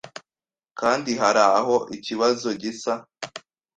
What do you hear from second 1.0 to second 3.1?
haraho, ikibazo gisa